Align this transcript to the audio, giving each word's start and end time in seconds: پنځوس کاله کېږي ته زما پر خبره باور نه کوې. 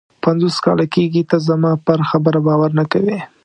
پنځوس 0.23 0.55
کاله 0.65 0.85
کېږي 0.95 1.21
ته 1.29 1.37
زما 1.47 1.71
پر 1.85 1.99
خبره 2.09 2.39
باور 2.47 2.71
نه 2.79 2.85
کوې. 2.91 3.17